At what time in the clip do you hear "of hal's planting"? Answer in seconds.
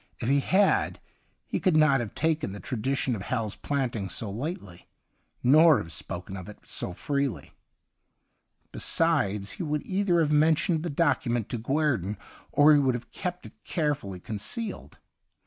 3.15-4.09